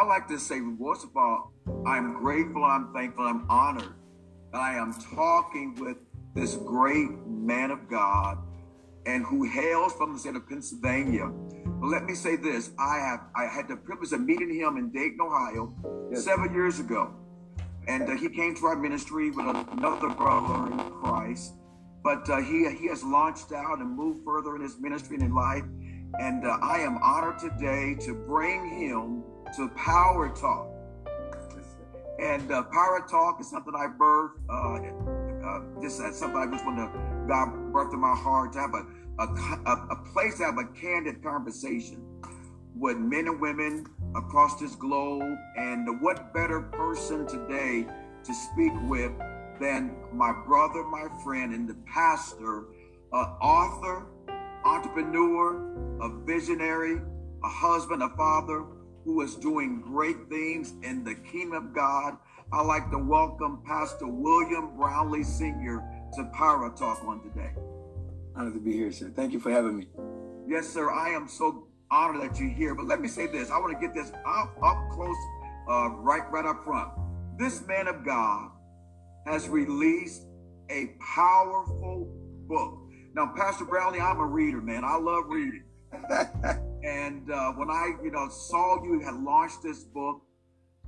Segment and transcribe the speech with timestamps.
[0.00, 1.52] I like to say, first of all,
[1.86, 3.92] I'm grateful, I'm thankful, I'm honored
[4.50, 5.98] that I am talking with
[6.34, 8.38] this great man of God
[9.04, 11.26] and who hails from the state of Pennsylvania.
[11.26, 14.90] But let me say this: I have I had the privilege of meeting him in
[14.90, 15.74] Dayton, Ohio,
[16.10, 16.24] yes.
[16.24, 17.12] seven years ago,
[17.86, 21.52] and uh, he came to our ministry with another brother in Christ.
[22.02, 25.34] But uh, he he has launched out and moved further in his ministry and in
[25.34, 25.64] life,
[26.18, 29.19] and uh, I am honored today to bring him
[29.56, 30.68] to Power Talk.
[32.20, 34.32] And uh, Power Talk is something I birthed.
[34.48, 38.60] Uh, uh, just as something I just want to God birthed in my heart to
[38.60, 38.86] have a,
[39.18, 42.04] a, a place to have a candid conversation
[42.76, 45.36] with men and women across this globe.
[45.56, 47.86] And what better person today
[48.24, 49.12] to speak with
[49.60, 52.64] than my brother, my friend, and the pastor,
[53.12, 54.06] uh, author,
[54.64, 57.00] entrepreneur, a visionary,
[57.42, 58.64] a husband, a father
[59.10, 62.16] who is doing great things in the kingdom of God.
[62.52, 65.82] I'd like to welcome Pastor William Brownlee Sr.
[66.14, 67.50] to Power Talk on today.
[68.36, 69.10] Honored to be here, sir.
[69.10, 69.88] Thank you for having me.
[70.46, 70.92] Yes, sir.
[70.92, 72.76] I am so honored that you're here.
[72.76, 73.50] But let me say this.
[73.50, 75.16] I want to get this up, up close,
[75.68, 76.92] uh, right, right up front.
[77.36, 78.52] This man of God
[79.26, 80.22] has released
[80.70, 82.06] a powerful
[82.46, 82.78] book.
[83.14, 84.84] Now, Pastor Brownlee, I'm a reader, man.
[84.84, 85.64] I love reading.
[86.84, 90.22] and uh, when I, you know, saw you had launched this book,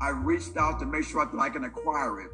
[0.00, 2.30] I reached out to make sure that I can acquire it.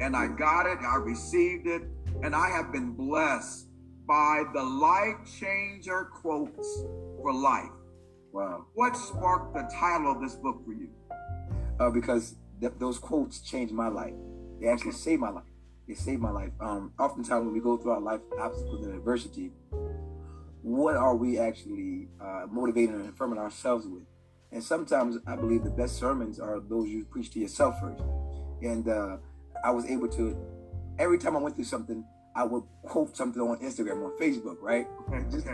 [0.00, 1.82] And I got it, I received it,
[2.22, 3.66] and I have been blessed
[4.06, 6.82] by the life changer quotes
[7.20, 7.70] for life.
[8.32, 8.66] Wow.
[8.74, 10.88] What sparked the title of this book for you?
[11.78, 14.14] Uh, because th- those quotes changed my life.
[14.60, 15.44] They actually saved my life.
[15.88, 16.52] They saved my life.
[16.60, 19.52] Um, oftentimes when we go through our life obstacles and adversity,
[20.62, 24.02] what are we actually uh, motivating and affirming ourselves with?
[24.52, 28.02] And sometimes I believe the best sermons are those you preach to yourself first.
[28.62, 29.18] And uh,
[29.64, 30.36] I was able to,
[30.98, 32.04] every time I went through something,
[32.34, 34.86] I would quote something on Instagram, or Facebook, right?
[35.30, 35.46] Just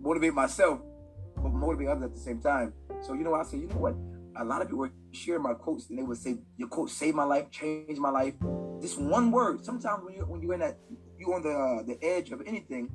[0.00, 0.80] motivate myself,
[1.36, 2.72] but motivate others at the same time.
[3.00, 3.94] So, you know, I said, you know what?
[4.40, 7.16] A lot of people were sharing my quotes and they would say, your quote saved
[7.16, 8.34] my life, changed my life.
[8.80, 9.64] Just one word.
[9.64, 10.78] Sometimes when you're, when you're in that,
[11.18, 12.90] you're on the, uh, the edge of anything,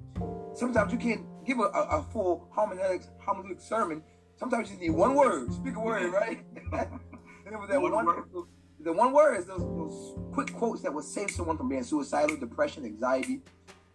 [0.53, 4.03] sometimes you can't give a, a, a full hermeneutics, hermeneutic sermon.
[4.37, 6.43] Sometimes you need one word, speak a word, right?
[6.73, 8.25] and it was that one, one word.
[8.79, 12.35] The one word is those, those quick quotes that would save someone from being suicidal,
[12.35, 13.41] depression, anxiety.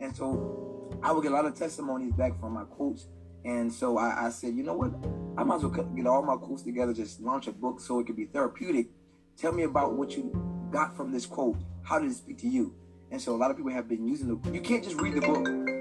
[0.00, 3.06] And so I would get a lot of testimonies back from my quotes.
[3.44, 4.92] And so I, I said, you know what?
[5.36, 8.06] I might as well get all my quotes together, just launch a book so it
[8.06, 8.88] could be therapeutic.
[9.36, 10.32] Tell me about what you
[10.70, 11.56] got from this quote.
[11.82, 12.74] How did it speak to you?
[13.10, 14.52] And so a lot of people have been using the.
[14.52, 15.77] You can't just read the book.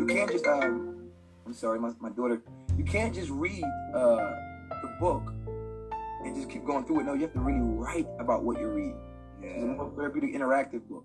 [0.00, 0.46] You can't just.
[0.46, 1.10] Um,
[1.44, 2.42] I'm sorry, my, my daughter.
[2.78, 3.62] You can't just read
[3.94, 4.16] uh,
[4.82, 5.32] the book
[6.24, 7.04] and just keep going through it.
[7.04, 8.98] No, you have to really write about what you're reading.
[9.42, 9.48] Yeah.
[9.48, 11.04] It's a more therapeutic, interactive book.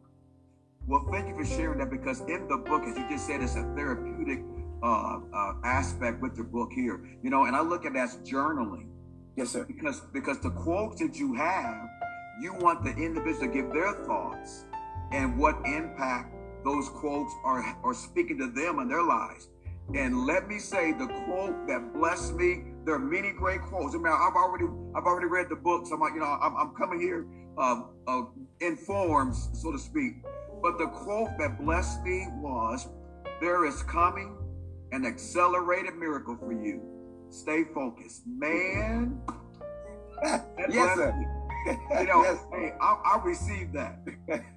[0.88, 3.56] Well, thank you for sharing that because in the book, as you just said, it's
[3.56, 4.44] a therapeutic
[4.82, 7.02] uh, uh, aspect with the book here.
[7.22, 8.88] You know, and I look at it as journaling.
[9.36, 9.66] Yes, sir.
[9.66, 11.90] Because because the quotes that you have,
[12.40, 14.66] you want the individual to give their thoughts
[15.12, 16.35] and what impact
[16.66, 19.48] those quotes are are speaking to them and their lives.
[19.94, 22.64] And let me say the quote that blessed me.
[22.86, 23.94] There are many great quotes.
[23.94, 24.66] I mean, I've already
[24.96, 25.92] I've already read the books.
[25.92, 27.28] I'm like, you know I'm, I'm coming here
[27.58, 28.24] uh, uh,
[28.60, 30.24] informed, so to speak.
[30.62, 32.88] But the quote that blessed me was,
[33.40, 34.36] "There is coming
[34.92, 36.82] an accelerated miracle for you.
[37.30, 39.22] Stay focused, man."
[40.70, 41.14] yes, sir.
[41.66, 42.38] You know, yes.
[42.52, 43.98] hey, I, I received that.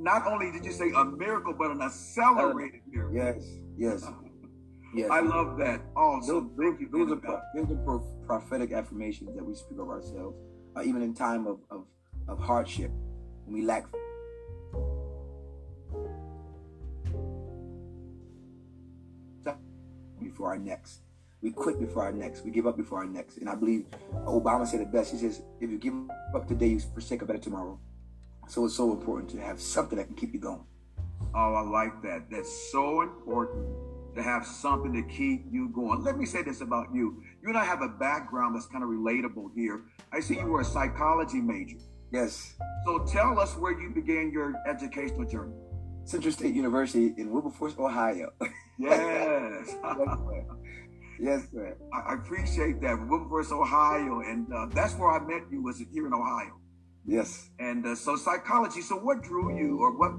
[0.00, 3.14] not only did you say a miracle, but an accelerated miracle.
[3.14, 3.44] Yes,
[3.76, 4.06] yes,
[4.94, 5.10] yes.
[5.10, 5.82] I love that.
[5.94, 10.36] Also, those, those, those, are, those are prophetic affirmations that we speak of ourselves,
[10.76, 11.84] uh, even in time of, of,
[12.28, 12.90] of hardship,
[13.44, 13.86] when we lack.
[20.22, 21.00] Before our next.
[21.42, 22.44] We quit before our next.
[22.44, 23.38] We give up before our next.
[23.38, 23.86] And I believe
[24.26, 25.12] Obama said it best.
[25.12, 25.94] He says, if you give
[26.34, 27.78] up today, you forsake a better tomorrow.
[28.50, 30.64] So it's so important to have something that can keep you going.
[31.36, 32.28] Oh, I like that.
[32.32, 33.64] That's so important
[34.16, 36.02] to have something to keep you going.
[36.02, 37.22] Let me say this about you.
[37.44, 39.82] You and I have a background that's kind of relatable here.
[40.12, 41.76] I see you were a psychology major.
[42.10, 42.54] Yes.
[42.84, 45.54] So tell us where you began your educational journey.
[46.02, 48.32] Central State University in Wilberforce, Ohio.
[48.82, 49.76] Yes.
[51.20, 51.76] yes, sir.
[51.92, 52.96] I appreciate that.
[53.08, 54.20] Wilberforce, Ohio.
[54.20, 56.58] And uh, that's where I met you was here in Ohio.
[57.10, 57.50] Yes.
[57.58, 58.80] And uh, so psychology.
[58.82, 60.12] So what drew you, or what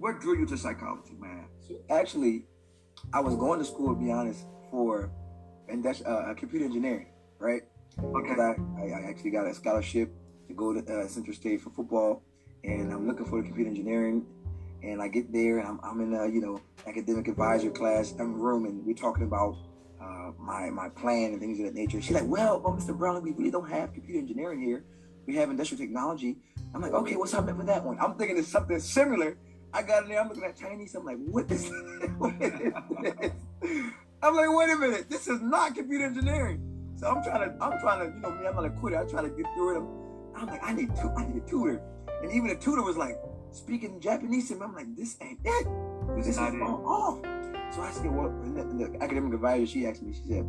[0.00, 1.44] what drew you to psychology, man?
[1.60, 2.46] So actually,
[3.12, 5.10] I was going to school to be honest for
[5.68, 7.60] and that's uh, computer engineering, right?
[7.98, 10.14] I, I, I actually got a scholarship
[10.48, 12.22] to go to uh, Central State for football,
[12.64, 14.24] and I'm looking for the computer engineering.
[14.82, 18.40] And I get there, and I'm, I'm in a you know academic advisor class I'm
[18.40, 19.58] room, and we're talking about
[20.00, 22.00] uh, my my plan and things of that nature.
[22.00, 22.96] She's like, "Well, well, Mr.
[22.96, 24.84] Brown, we really don't have computer engineering here.
[25.26, 26.36] We have industrial technology."
[26.74, 29.36] I'm like, "Okay, what's up with that one?" I'm thinking it's something similar.
[29.72, 30.20] I got in there.
[30.20, 30.94] I'm looking at Chinese.
[30.94, 31.70] I'm like, "What is
[32.18, 33.32] what is this?"
[34.22, 37.78] I'm like, "Wait a minute, this is not computer engineering." So I'm trying to, I'm
[37.80, 38.98] trying to, you know, me, I'm not a quitter.
[38.98, 39.78] I try to get through it.
[39.78, 41.82] I'm, I'm like, I need, to, I need a tutor,
[42.22, 43.18] and even the tutor was like
[43.50, 44.62] speaking Japanese to me.
[44.62, 45.66] I'm like, this ain't it.
[46.16, 47.20] This is off.
[47.74, 50.44] So I said, well, the, the, academic advisor, she asked me, she said,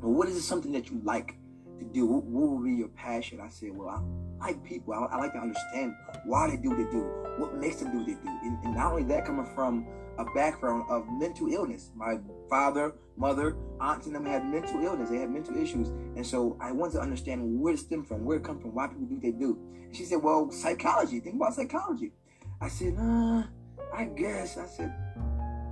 [0.00, 1.34] well, what is it something that you like
[1.80, 2.06] to do?
[2.06, 3.40] What, what will be your passion?
[3.40, 4.94] I said, well, I like people.
[4.94, 5.94] I, I, like to understand
[6.24, 7.02] why they do what they do,
[7.38, 8.38] what makes them do what they do.
[8.42, 9.86] And, and not only that, coming from
[10.18, 11.90] a background of mental illness.
[11.94, 12.18] My
[12.48, 15.10] father, mother, aunts, and them had mental illness.
[15.10, 15.88] They had mental issues.
[15.88, 18.86] And so I wanted to understand where it stemmed from, where it comes from, why
[18.88, 19.58] people do what they do.
[19.72, 21.20] And she said, well, psychology.
[21.20, 22.12] Think about psychology.
[22.60, 23.44] I said, nah,
[23.94, 24.58] I guess.
[24.58, 24.94] I said,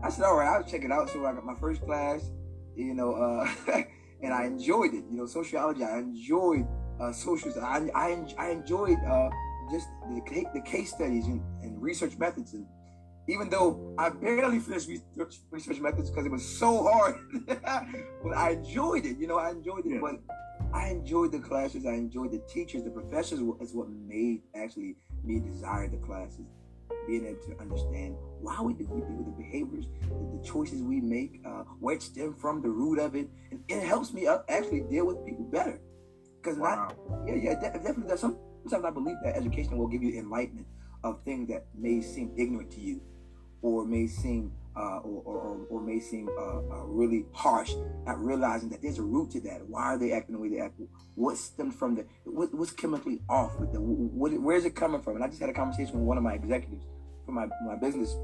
[0.02, 1.10] I said, all right, I'll check it out.
[1.10, 2.30] So I got my first class,
[2.74, 3.48] you know, uh,
[4.22, 5.04] and I enjoyed it.
[5.10, 5.84] You know, sociology.
[5.84, 6.66] I enjoyed
[7.00, 7.52] uh, social.
[7.60, 9.30] I, I, I enjoyed uh,
[9.70, 12.54] just the, the case studies and, and research methods.
[12.54, 12.66] And
[13.28, 17.16] even though I barely finished research, research methods because it was so hard,
[17.46, 19.18] but I enjoyed it.
[19.18, 19.92] You know, I enjoyed it.
[19.92, 20.00] Yeah.
[20.00, 20.20] But
[20.72, 21.86] I enjoyed the classes.
[21.86, 22.82] I enjoyed the teachers.
[22.82, 26.46] The professors is what made actually me desire the classes
[27.08, 31.00] being able to understand why we do we do the behaviors, the, the choices we
[31.00, 34.82] make, uh, where it stems from, the root of it, and it helps me actually
[34.82, 35.80] deal with people better.
[36.40, 36.92] Because wow.
[37.08, 38.08] not, yeah, yeah, definitely.
[38.08, 38.20] Does.
[38.20, 40.66] Sometimes I believe that education will give you enlightenment
[41.02, 43.00] of things that may seem ignorant to you,
[43.62, 47.72] or may seem uh, or, or, or, may seem uh, uh, really harsh,
[48.06, 49.60] not realizing that there's a root to that.
[49.66, 50.80] Why are they acting the way they act?
[51.16, 53.82] What stems from the, what, what's chemically off with them?
[53.82, 55.16] What, where's it coming from?
[55.16, 56.84] And I just had a conversation with one of my executives
[57.28, 58.16] for my, my business.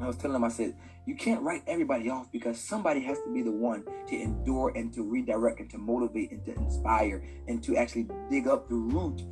[0.00, 0.74] I was telling them, I said,
[1.06, 4.92] you can't write everybody off because somebody has to be the one to endure and
[4.94, 9.22] to redirect and to motivate and to inspire and to actually dig up the root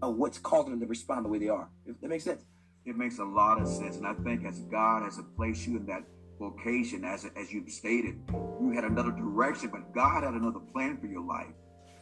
[0.00, 1.68] of what's causing them to respond the way they are.
[1.84, 2.44] If that makes sense
[2.88, 3.96] it makes a lot of sense.
[3.96, 6.04] And I think as God has placed you in that
[6.38, 8.18] vocation, as as you've stated,
[8.60, 11.52] you had another direction, but God had another plan for your life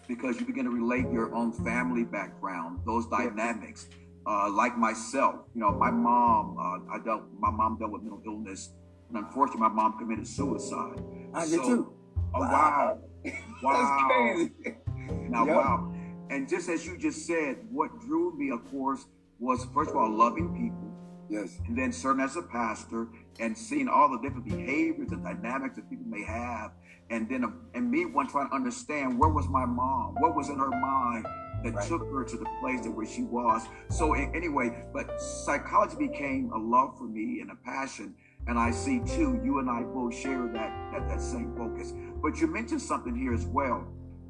[0.07, 3.89] because you begin to relate your own family background, those dynamics.
[4.27, 8.21] Uh, like myself, you know, my mom, uh, I dealt, my mom dealt with mental
[8.27, 8.73] illness,
[9.09, 11.01] and unfortunately, my mom committed suicide.
[11.33, 11.93] I so, did too.
[12.35, 12.99] Oh, wow,
[13.63, 14.77] wow, That's crazy.
[15.29, 15.57] Now, yep.
[15.57, 15.95] wow,
[16.31, 19.05] and just as you just said, what drew me, of course,
[19.39, 20.87] was first of all loving people.
[21.29, 21.59] Yes.
[21.67, 23.09] And then serving as a pastor
[23.41, 26.73] and seeing all the different behaviors and dynamics that people may have.
[27.11, 30.15] And then, and me one trying to understand where was my mom?
[30.19, 31.27] What was in her mind
[31.65, 31.89] that right.
[31.89, 33.67] took her to the place that where she was?
[33.91, 38.15] So anyway, but psychology became a love for me and a passion.
[38.47, 41.93] And I see too, you and I both share that, that, that same focus.
[42.23, 43.87] But you mentioned something here as well.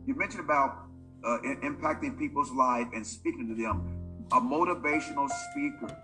[0.06, 0.86] You mentioned about
[1.24, 4.02] uh, impacting people's life and speaking to them
[4.32, 5.94] a motivational speaker.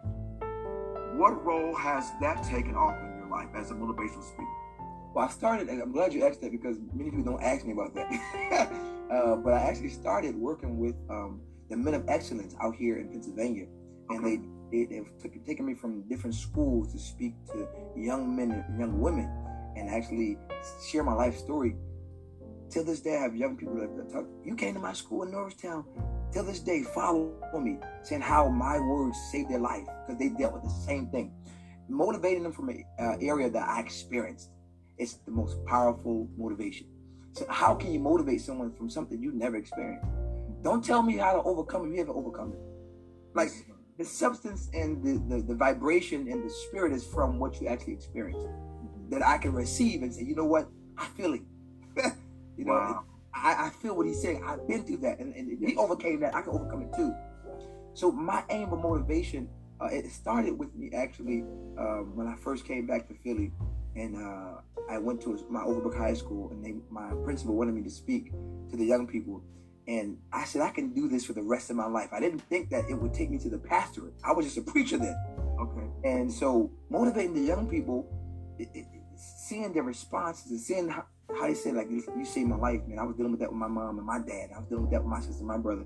[1.16, 4.48] What role has that taken off in your life as a motivational speaker?
[5.14, 7.72] Well, I started, and I'm glad you asked that because many people don't ask me
[7.72, 8.72] about that.
[9.12, 13.08] uh, but I actually started working with um, the Men of Excellence out here in
[13.08, 13.66] Pennsylvania.
[14.08, 14.40] And okay.
[14.70, 19.00] they, they, have taken me from different schools to speak to young men and young
[19.00, 19.30] women
[19.76, 20.38] and actually
[20.90, 21.76] share my life story.
[22.70, 25.30] Till this day, I have young people that talk, you came to my school in
[25.30, 25.84] Norristown
[26.32, 30.54] till this day follow me, saying how my words saved their life because they dealt
[30.54, 31.32] with the same thing.
[31.88, 34.48] Motivating them from an uh, area that I experienced.
[34.96, 36.86] It's the most powerful motivation.
[37.32, 40.06] So how can you motivate someone from something you never experienced?
[40.62, 41.92] Don't tell me how to overcome it.
[41.92, 42.58] You haven't overcome it.
[43.34, 43.48] Like
[43.98, 47.94] the substance and the, the, the vibration and the spirit is from what you actually
[47.94, 48.46] experienced.
[49.08, 50.68] That I can receive and say, you know what?
[50.98, 51.42] I feel it.
[52.56, 53.04] you know, wow.
[53.34, 54.42] I, I feel what he's saying.
[54.46, 56.34] I've been through that, and, and he overcame that.
[56.34, 57.14] I can overcome it too.
[57.94, 59.48] So my aim of motivation,
[59.80, 61.42] uh, it started with me actually
[61.78, 63.52] um, when I first came back to Philly,
[63.96, 64.60] and uh,
[64.92, 68.30] I went to my Overbrook High School, and they, my principal wanted me to speak
[68.70, 69.42] to the young people.
[69.88, 72.10] And I said, I can do this for the rest of my life.
[72.12, 74.14] I didn't think that it would take me to the pastorate.
[74.22, 75.16] I was just a preacher then.
[75.60, 75.86] Okay.
[76.04, 78.06] And so motivating the young people,
[78.58, 81.04] it, it, seeing their responses and seeing how,
[81.36, 82.98] how they say like you, you saved my life, man.
[82.98, 84.50] I was dealing with that with my mom and my dad.
[84.54, 85.84] I was dealing with that with my sister, and my brother,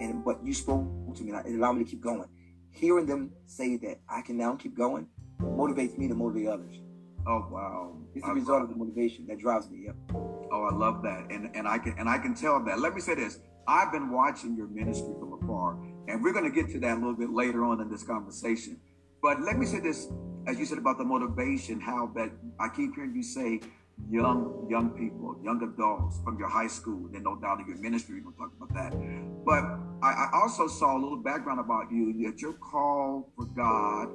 [0.00, 1.32] and but you spoke to me.
[1.32, 2.28] It allowed me to keep going.
[2.72, 5.06] Hearing them say that I can now keep going
[5.40, 6.80] motivates me to motivate others.
[7.26, 7.96] Oh wow!
[8.14, 9.84] It's the result of the motivation that drives me.
[9.86, 9.96] Yep.
[10.14, 12.78] Oh, I love that, and and I can and I can tell that.
[12.78, 16.62] Let me say this: I've been watching your ministry from afar, and we're going to
[16.62, 18.80] get to that a little bit later on in this conversation.
[19.22, 20.08] But let me say this,
[20.46, 23.60] as you said about the motivation, how that I keep hearing you say
[24.08, 28.22] young young people, young adults from your high school, and no doubt in your ministry,
[28.24, 29.44] we're going to talk about that.
[29.44, 29.64] But
[30.02, 34.08] I, I also saw a little background about you that your call for God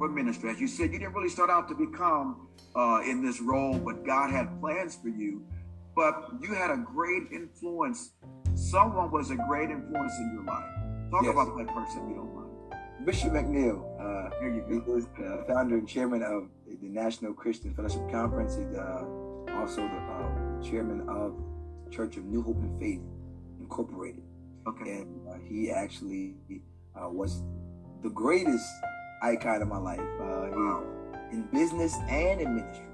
[0.00, 0.48] for ministry.
[0.48, 4.02] As you said, you didn't really start out to become uh, in this role, but
[4.06, 5.44] God had plans for you.
[5.94, 8.12] But you had a great influence.
[8.54, 10.64] Someone was a great influence in your life.
[11.10, 11.32] Talk yes.
[11.32, 13.04] about that person, if you don't mind.
[13.04, 14.84] Bishop McNeil, uh, here you go.
[14.86, 18.56] He was the founder and chairman of the National Christian Fellowship Conference.
[18.56, 19.04] He's uh,
[19.52, 21.34] also the uh, chairman of
[21.92, 23.02] Church of New Hope and Faith
[23.60, 24.22] Incorporated.
[24.66, 25.02] Okay.
[25.02, 26.36] And uh, he actually
[26.96, 27.42] uh, was
[28.02, 28.64] the greatest
[29.22, 30.00] icon of my life.
[30.00, 30.84] Uh, wow.
[31.32, 32.86] in business and in ministry.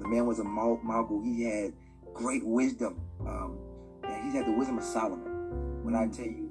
[0.00, 1.22] the man was a mogul.
[1.22, 1.72] He had
[2.14, 3.00] great wisdom.
[3.20, 3.58] Um,
[4.04, 5.84] and he had the wisdom of Solomon.
[5.84, 6.50] When I tell you,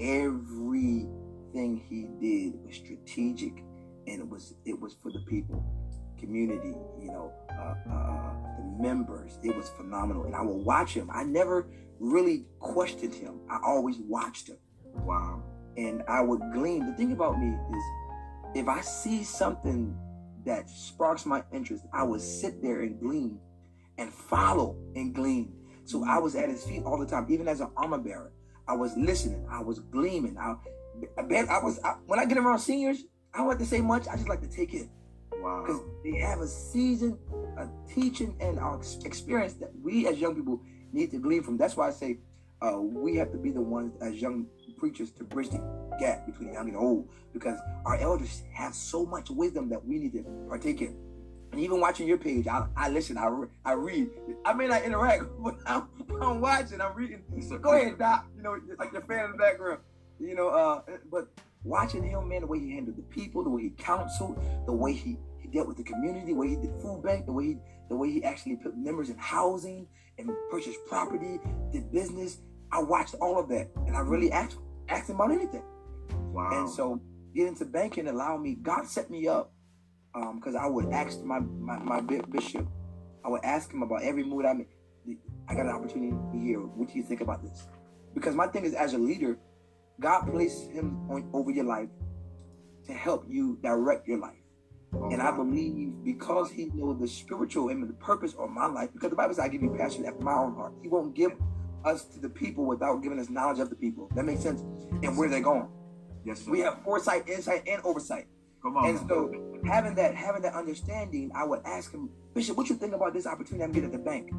[0.00, 3.64] everything he did was strategic,
[4.06, 5.64] and it was it was for the people,
[6.18, 6.74] community.
[7.00, 9.38] You know, uh, uh, the members.
[9.42, 11.10] It was phenomenal, and I will watch him.
[11.12, 13.40] I never really questioned him.
[13.50, 14.58] I always watched him.
[14.94, 15.42] Wow.
[15.76, 16.86] And I would glean.
[16.86, 17.84] The thing about me is,
[18.54, 19.96] if I see something
[20.44, 23.38] that sparks my interest, I would sit there and glean
[23.98, 25.54] and follow and glean.
[25.84, 28.32] So I was at his feet all the time, even as an armor bearer.
[28.68, 29.46] I was listening.
[29.50, 30.36] I was gleaming.
[30.38, 30.54] I,
[31.18, 33.04] I, bet I was I, when I get around seniors.
[33.34, 34.06] I don't like to say much.
[34.08, 34.88] I just like to take it.
[35.32, 35.64] Wow.
[35.66, 37.18] Because they have a season,
[37.56, 40.60] a teaching, and our experience that we as young people
[40.92, 41.56] need to glean from.
[41.56, 42.18] That's why I say
[42.60, 44.46] uh, we have to be the ones as young
[44.82, 45.62] preachers to bridge the
[46.00, 50.12] gap between young and old because our elders have so much wisdom that we need
[50.12, 50.96] to partake in.
[51.52, 53.30] And even watching your page, I, I listen, I,
[53.64, 54.10] I read.
[54.44, 55.86] I may not interact, but I'm,
[56.20, 57.22] I'm watching, I'm reading.
[57.48, 58.26] So go ahead, Doc.
[58.36, 59.78] You know, like your fan in the background.
[60.18, 61.28] You know, uh, but
[61.62, 64.94] watching him, man, the way he handled the people, the way he counseled, the way
[64.94, 67.56] he, he dealt with the community, the way he did food bank, the way he,
[67.88, 69.86] the way he actually put members in housing
[70.18, 71.38] and purchased property,
[71.70, 72.38] did business.
[72.72, 74.56] I watched all of that, and I really asked
[74.88, 75.62] asked him about anything.
[76.32, 76.50] Wow.
[76.52, 77.00] And so
[77.34, 78.54] getting into banking allowed me.
[78.54, 79.52] God set me up
[80.14, 82.66] Um, because um, I would ask my, my, my bishop,
[83.24, 84.68] I would ask him about every mood I make.
[85.48, 86.60] I got an opportunity here.
[86.60, 87.66] What do you think about this?
[88.12, 89.38] Because my thing is, as a leader,
[89.98, 91.88] God placed him on, over your life
[92.86, 94.44] to help you direct your life.
[94.94, 98.90] Oh, and I believe because he knows the spiritual and the purpose of my life,
[98.92, 100.74] because the Bible says I give you passion after my own heart.
[100.82, 101.32] He won't give
[101.84, 104.08] us to the people without giving us knowledge of the people.
[104.14, 104.62] That makes sense.
[105.02, 105.68] And where they're going.
[106.24, 106.50] Yes, sir.
[106.50, 108.26] We have foresight, insight, and oversight.
[108.62, 108.88] Come on.
[108.90, 112.94] And so having that having that understanding, I would ask him, Bishop, what you think
[112.94, 114.30] about this opportunity I'm getting at the bank?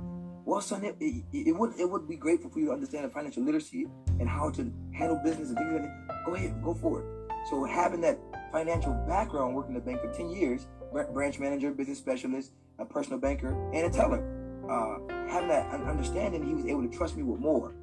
[0.45, 3.09] Well, son, it, it, it, would it would be grateful for you to understand the
[3.09, 3.87] financial literacy
[4.19, 6.25] and how to handle business and things like that.
[6.25, 7.23] Go ahead, go for it.
[7.49, 8.19] So having that
[8.51, 13.19] financial background, working at the bank for 10 years, branch manager, business specialist, a personal
[13.19, 14.42] banker, and a teller.
[14.69, 14.97] Uh,
[15.29, 17.75] having that understanding, he was able to trust me with more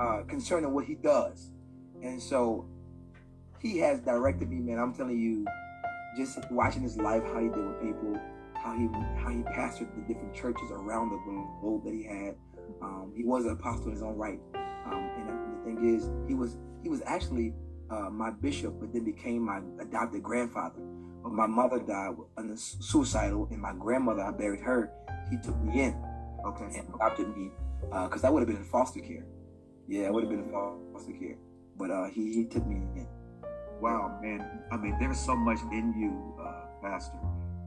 [0.00, 1.50] uh, concerning what he does.
[2.02, 2.66] And so
[3.60, 4.78] he has directed me, man.
[4.78, 5.46] I'm telling you,
[6.16, 8.18] just watching his life, how he dealt with people,
[8.54, 8.86] how he
[9.20, 11.18] how he pastored the different churches around the
[11.60, 12.34] globe that he had.
[12.82, 14.40] Um, he was an apostle in his own right.
[14.54, 17.54] Um, and the thing is, he was he was actually
[17.90, 20.80] uh, my bishop, but then became my adopted grandfather.
[21.22, 24.90] When my mother died under suicidal, and my grandmother, I buried her.
[25.30, 26.04] He took me in,
[26.46, 27.50] okay, and adopted me
[27.80, 29.24] because uh, I would have been in foster care.
[29.88, 31.36] Yeah, I would have been in foster care,
[31.76, 33.06] but uh, he he took me in
[33.80, 34.46] wow, man.
[34.70, 37.18] I mean, there's so much in you, uh, Pastor.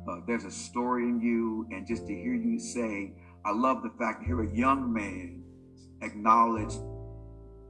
[0.07, 3.91] Uh, there's a story in you, and just to hear you say, I love the
[3.99, 5.43] fact to hear a young man
[6.01, 6.73] acknowledge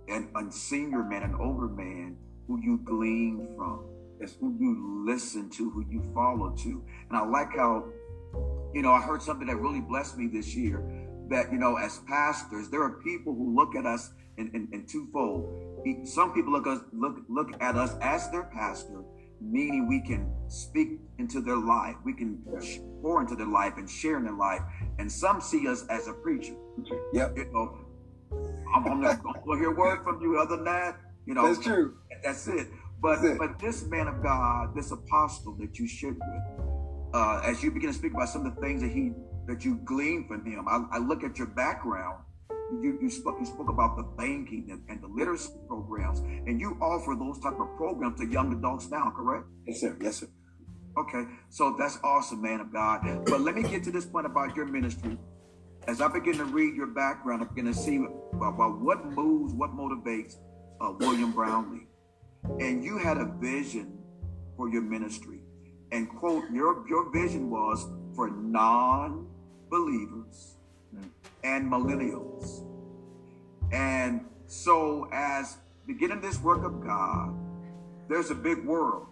[0.08, 3.86] an, a senior man, an older man who you glean from,
[4.20, 6.84] is who you listen to, who you follow to.
[7.10, 7.86] And I like how,
[8.74, 10.84] you know, I heard something that really blessed me this year
[11.30, 14.86] that, you know, as pastors, there are people who look at us in, in, in
[14.86, 19.04] twofold some people look us look look at us as their pastor,
[19.40, 22.42] meaning we can speak into their life, we can
[23.02, 24.62] pour into their life and share in their life.
[24.98, 26.56] And some see us as a preacher.
[27.14, 27.38] Yep.
[27.38, 27.78] You know,
[28.76, 31.00] I'm, I'm not going to hear a word from you other than that.
[31.26, 31.98] You know, that's true.
[32.24, 32.68] That's it.
[33.06, 33.38] But it.
[33.38, 37.92] but this man of God, this apostle that you shared with, uh, as you begin
[37.92, 39.12] to speak about some of the things that he
[39.48, 42.26] that you gleaned from him, I, I look at your background
[42.82, 46.78] you, you spoke you spoke about the banking and, and, the literacy programs, and you
[46.82, 49.46] offer those type of programs to young adults now, correct?
[49.68, 49.98] Yes, sir.
[50.02, 50.28] Yes, sir.
[50.98, 53.02] Okay, so that's awesome, man of God.
[53.26, 55.18] But let me get to this point about your ministry.
[55.88, 59.72] as I begin to read your background, I begin to see about what moves, what
[59.72, 60.36] motivates
[60.82, 61.85] uh, William Brownlee.
[62.60, 63.98] And you had a vision
[64.56, 65.42] for your ministry.
[65.92, 67.86] And quote, your, your vision was
[68.16, 70.58] for non-believers
[70.96, 71.10] mm.
[71.44, 72.64] and millennials.
[73.72, 77.36] And so as beginning this work of God,
[78.10, 79.08] there's a big world.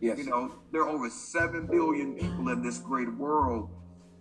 [0.00, 0.18] Yes.
[0.18, 3.70] You know, there are over 7 billion people in this great world.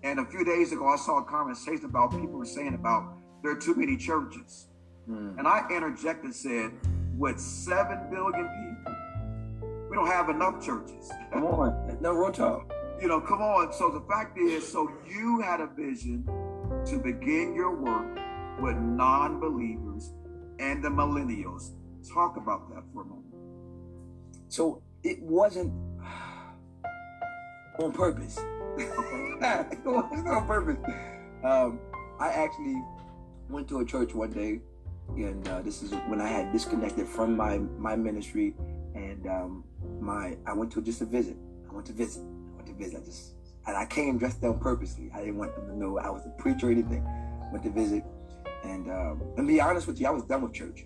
[0.04, 3.52] And a few days ago, I saw a conversation about people were saying about there
[3.52, 4.68] are too many churches.
[5.10, 5.40] Mm.
[5.40, 6.72] And I interjected and said,
[7.18, 8.96] with 7 billion people,
[9.90, 11.12] we don't have enough churches.
[11.32, 12.72] Come on, no real talk.
[13.02, 13.74] You know, come on.
[13.74, 16.24] So the fact is, so you had a vision
[16.86, 18.18] to begin your work
[18.62, 20.14] with non-believers
[20.60, 21.72] and the millennials.
[22.14, 23.34] Talk about that for a moment.
[24.50, 25.74] So it wasn't
[27.80, 28.40] on purpose.
[28.78, 30.78] it wasn't on purpose.
[31.44, 31.80] Um,
[32.20, 32.82] I actually
[33.50, 34.62] went to a church one day,
[35.10, 38.56] and uh, this is when I had disconnected from my my ministry,
[38.96, 39.64] and um,
[40.00, 41.38] my I went to just a visit.
[41.70, 42.24] I went to visit.
[42.24, 43.02] I went to visit.
[43.02, 43.34] I just
[43.68, 45.12] and I came dressed down purposely.
[45.14, 47.06] I didn't want them to know I was a preacher or anything.
[47.52, 48.04] Went to visit,
[48.64, 50.86] and um, and be honest with you, I was done with church.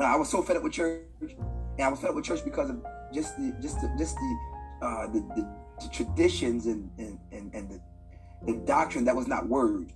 [0.00, 2.70] I was so fed up with church, and I was fed up with church because
[2.70, 4.38] of just the just the just the
[4.82, 5.48] uh, the, the,
[5.80, 7.80] the, traditions and and and, and the,
[8.46, 9.92] the doctrine that was not word.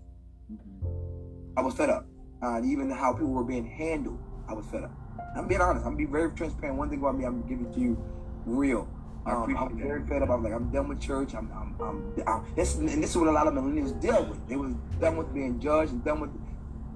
[1.57, 2.07] I was fed up.
[2.43, 4.19] Uh, even how people were being handled,
[4.49, 4.91] I was fed up.
[5.37, 5.87] I'm being honest.
[5.87, 6.77] I'm being very transparent.
[6.77, 8.05] One thing about me, I'm giving to you
[8.45, 8.89] real.
[9.25, 10.31] Um, I'm very fed up.
[10.31, 11.35] I'm like, I'm done with church.
[11.35, 14.47] I'm, I'm, I'm, I'm this, and this is what a lot of millennials deal with.
[14.49, 16.31] They was done with being judged and done with,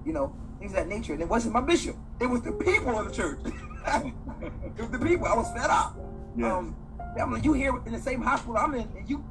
[0.05, 1.13] you know, things of that nature.
[1.13, 1.95] And it wasn't my bishop.
[2.21, 3.39] It was the people of the church.
[3.45, 5.27] it was the people.
[5.27, 5.97] I was fed up.
[6.37, 6.51] Yes.
[6.51, 6.75] Um,
[7.21, 9.25] I'm like, you here in the same hospital I'm in, and you,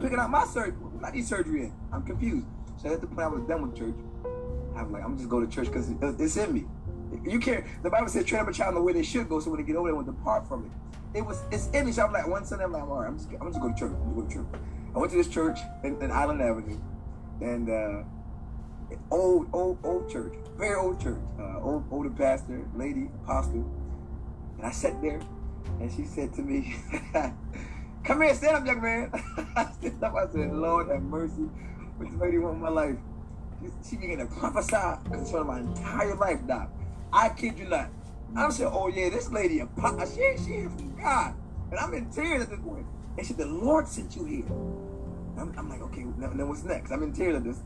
[0.00, 0.72] picking out my surgery.
[0.72, 1.74] What I need surgery in?
[1.92, 2.46] I'm confused.
[2.80, 3.94] So at the point I was done with church,
[4.76, 6.66] I was like, I'm just go to church because it's in me.
[7.24, 7.64] You can't.
[7.82, 9.60] The Bible says, train up a child in the way they should go, so when
[9.60, 11.18] they get older, they won't depart from it.
[11.18, 11.92] It was it's in me.
[11.92, 13.80] So I'm like, one Sunday, I'm like, all right, I'm just, I'm just going to
[13.80, 13.92] church.
[13.92, 14.46] I'm going to church.
[14.94, 16.80] I went to this church in, in Island Avenue,
[17.40, 18.02] and uh,
[19.10, 23.68] old, old, old church, very old church, uh, old, older pastor, lady, apostle,
[24.58, 25.20] and I sat there,
[25.80, 26.76] and she said to me,
[28.04, 29.10] "Come here, stand up, young man."
[29.56, 30.14] I stood up.
[30.14, 31.48] I said, "Lord have mercy,
[31.98, 32.96] which lady want my life?"
[33.88, 36.70] She, began to prophesy concerning my entire life, Doc.
[37.12, 37.88] I kid you not.
[38.36, 39.68] I'm saying, oh yeah, this lady, a
[40.06, 41.34] she, she is from God.
[41.70, 42.86] And I'm in tears at this point.
[43.18, 44.46] And she said, the Lord sent you here.
[45.38, 46.90] I'm, I'm like, okay, now, now, what's next?
[46.90, 47.60] I'm in tears at this.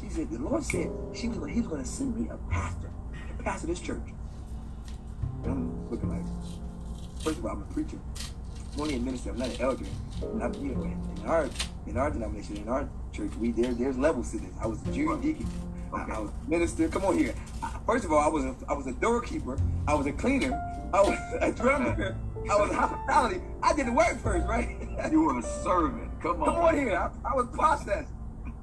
[0.00, 2.90] She said, the Lord said she was, he was going to send me a pastor,
[3.38, 4.02] a pastor this church.
[5.44, 6.26] And I'm looking like,
[7.22, 7.98] first of all, I'm a preacher.
[8.78, 9.30] Only a minister.
[9.30, 9.84] I'm not an elder.
[10.34, 11.48] Not, you know, in our
[11.86, 14.52] in our denomination, in our church, we there there's levels to this.
[14.60, 15.48] I was a junior deacon.
[15.92, 16.12] Okay.
[16.12, 16.88] I, I was minister.
[16.88, 17.34] Come on here.
[17.86, 19.58] First of all, I was a, I was a doorkeeper.
[19.88, 20.52] I was a cleaner.
[20.92, 22.16] I was a drummer.
[22.50, 23.40] I was hospitality.
[23.62, 24.76] I did the work first, right?
[25.10, 26.10] you were a servant.
[26.20, 26.46] Come on.
[26.46, 26.96] Come on here.
[26.96, 28.10] I, I was processed.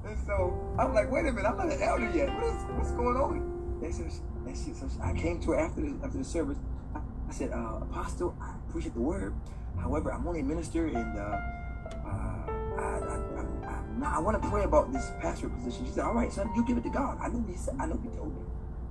[0.05, 2.33] And so I'm like, wait a minute, I'm not an elder yet.
[2.35, 3.79] What is what's going on?
[3.81, 4.03] And so,
[4.45, 6.57] and she, so I came to her after the after the service.
[6.93, 6.99] I,
[7.29, 9.33] I said, uh, Apostle, I appreciate the word.
[9.79, 11.39] However, I'm only a minister, and uh,
[12.05, 12.43] uh,
[12.77, 13.45] I,
[14.03, 15.85] I, I want to pray about this pastor position.
[15.85, 17.17] She said, all right, son, you give it to God.
[17.21, 18.41] I know he said, I know he told me.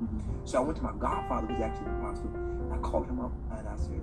[0.02, 0.46] Mm-hmm.
[0.46, 2.30] So I went to my godfather, who's actually an apostle.
[2.72, 4.00] I called him up and I said,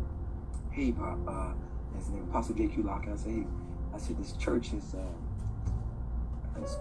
[0.72, 1.54] hey, Pop, uh,
[1.98, 2.84] his name Apostle J.Q.
[2.84, 3.08] Locke.
[3.12, 3.46] I said, hey,
[3.94, 6.78] I said, this church is, uh, has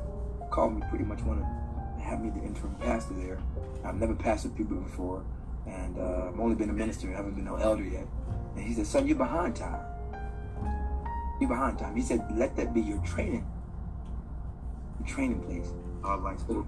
[0.50, 3.38] called me pretty much want to have me the interim pastor there.
[3.84, 5.24] I've never pastored people before.
[5.66, 7.12] And uh, I've only been a minister.
[7.12, 8.06] I haven't been no elder yet.
[8.56, 9.84] And he said, son, you're behind time.
[11.38, 11.94] Behind time.
[11.94, 13.46] He said, let that be your training
[14.98, 15.72] your training place.
[16.04, 16.66] I like so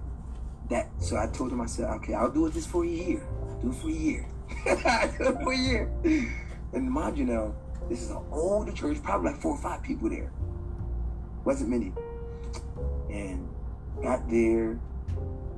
[0.68, 0.88] that.
[0.98, 3.20] So I told him, I said, okay, I'll do it this for a year.
[3.62, 4.26] Do it for a year.
[5.18, 5.90] Do it for a year.
[6.72, 7.54] And mind you now,
[7.88, 10.32] this is an older church, probably like four or five people there.
[11.44, 11.92] Wasn't many.
[13.10, 13.48] And
[14.02, 14.78] got there,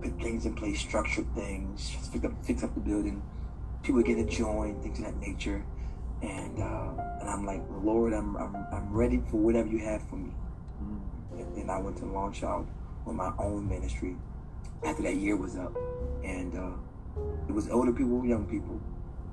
[0.02, 3.22] put things in place, structured things, fix up, fix up the building.
[3.82, 5.64] People get to join, things of that nature.
[6.22, 10.16] And uh, and I'm like, Lord, I'm, I'm I'm ready for whatever you have for
[10.16, 10.32] me.
[11.32, 12.66] And then I went to launch out
[13.06, 14.16] on my own ministry
[14.84, 15.74] after that year was up.
[16.24, 16.76] And uh,
[17.48, 18.80] it was older people, young people.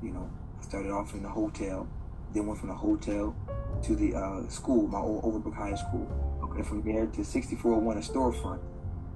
[0.01, 1.87] You know, I started off in the hotel,
[2.33, 3.35] then went from the hotel
[3.83, 6.07] to the uh, school, my old Overbrook High School.
[6.43, 6.59] Okay.
[6.59, 8.59] And from there to 6401, a storefront.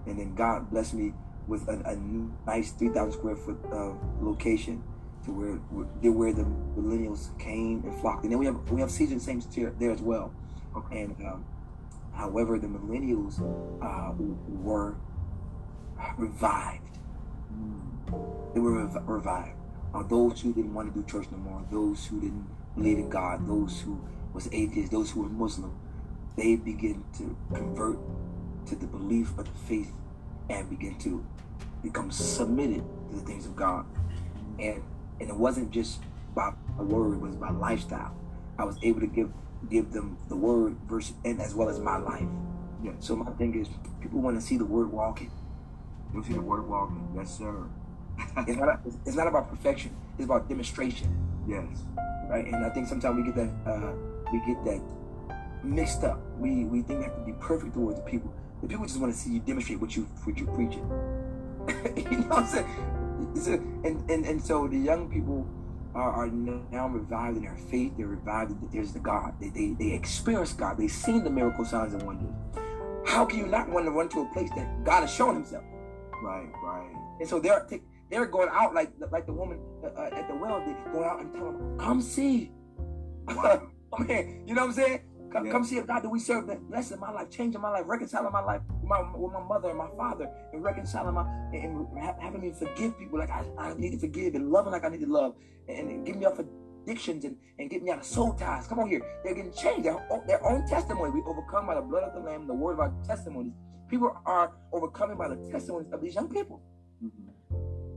[0.06, 1.14] And then God blessed me
[1.48, 1.96] with a, a
[2.46, 4.84] nice 3,000 square foot uh, location
[5.26, 6.44] to where where the
[6.78, 8.24] millennials came and flocked.
[8.24, 10.34] And then we have we have season saints there, there as well.
[10.76, 11.02] Okay.
[11.02, 11.46] And um,
[12.14, 13.42] However, the millennials
[13.82, 14.14] uh,
[14.48, 14.96] were
[16.18, 17.00] revived.
[18.54, 19.58] They were rev- revived.
[19.94, 23.10] Uh, those who didn't want to do church no more, those who didn't believe in
[23.10, 24.00] God, those who
[24.34, 25.76] was atheists, those who were Muslim,
[26.36, 28.00] they begin to convert
[28.68, 29.92] to the belief of the faith
[30.50, 31.24] and begin to
[31.84, 33.86] become submitted to the things of God.
[34.60, 34.84] And
[35.20, 36.02] and it wasn't just
[36.36, 38.16] by a word, it was by lifestyle.
[38.58, 39.32] I was able to give
[39.70, 42.28] give them the word verse and as well as my life.
[42.84, 42.92] Yeah.
[43.00, 43.70] So my thing is
[44.02, 45.32] people want to see the word walking.
[46.14, 47.08] You see the word walking.
[47.16, 47.64] Yes, sir.
[48.48, 49.96] It's not it's not about perfection.
[50.18, 51.10] It's about demonstration.
[51.48, 51.66] yes.
[52.30, 52.46] Right.
[52.46, 53.94] And I think sometimes we get that uh
[54.32, 54.82] we get that
[55.64, 56.20] mixed up.
[56.38, 58.34] We we think we have to be perfect towards the people.
[58.62, 60.86] The people just want to see you demonstrate what you what you're preaching.
[61.96, 63.03] you know what I'm saying?
[63.36, 65.48] It's a, and, and and so the young people
[65.96, 67.94] are, are now revived in their faith.
[67.98, 69.34] They're revived that there's the God.
[69.40, 70.78] They, they they experience God.
[70.78, 72.34] They've seen the miracle signs and wonders.
[73.06, 75.64] How can you not want to run to a place that God has shown Himself?
[76.22, 76.90] Right, right.
[77.20, 77.68] And so they're
[78.10, 80.60] they're going out like like the woman uh, at the well.
[80.66, 82.52] They going out and tell them, "Come see."
[83.28, 83.70] Wow.
[84.00, 85.02] Man, you know what I'm saying?
[85.34, 85.52] Come, Yeah.
[85.52, 88.32] come see a God that we serve that blessing my life, changing my life, reconciling
[88.32, 92.22] my life with my, with my mother and my father, and reconciling my and, and
[92.22, 95.02] having me forgive people like I, I need to forgive and loving like I need
[95.02, 95.36] to love,
[95.68, 98.68] and, and me off addictions and, and get me out of soul ties.
[98.68, 99.86] Come on here, they're getting changed.
[99.86, 101.12] Their own, their own testimony.
[101.12, 103.54] We overcome by the blood of the Lamb, the word of our testimonies.
[103.90, 106.62] People are overcoming by the testimonies of these young people.
[107.04, 107.12] Mhm.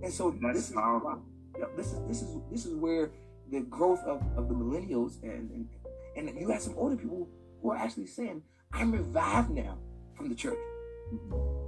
[0.02, 1.16] And so That's this is why-
[1.58, 3.10] yeah, this is this is this is where
[3.50, 5.68] the growth of, of the millennials and, and
[6.16, 7.28] and you have some older people
[7.62, 9.78] who are actually saying, I'm revived now
[10.16, 10.58] from the church.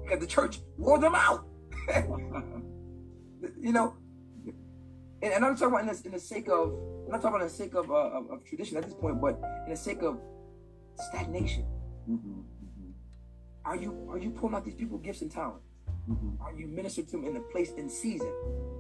[0.02, 1.46] Because the church wore them out.
[3.61, 3.94] you know?
[5.22, 6.72] And, and I'm talking about in the, in the sake of
[7.06, 9.20] I'm not talking about in the sake of, uh, of of tradition at this point,
[9.20, 10.18] but in the sake of
[11.08, 11.64] stagnation.
[12.08, 12.18] Mhm,
[12.64, 12.92] mhm,
[13.64, 15.64] Are you are you pulling out these people gifts and talents?
[16.08, 16.40] mhm.
[16.40, 18.32] Are you ministering to them in the place in season?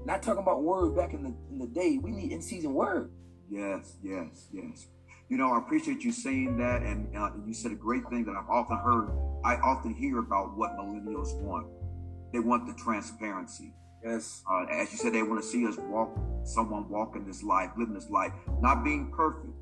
[0.04, 1.98] Not talking about word back in the in the day.
[2.00, 3.10] We need in season word.
[3.50, 4.86] Yes, yes, yes.
[5.28, 8.34] You know, I appreciate you saying that, and uh, you said a great thing that
[8.34, 9.10] I've often heard.
[9.44, 11.66] I often hear about what millennials want.
[12.32, 13.74] They want the transparency.
[14.02, 14.42] Yes.
[14.50, 17.94] Uh, as you said, they want to see us walk, someone walking this life, living
[17.94, 19.52] this life, not being perfect.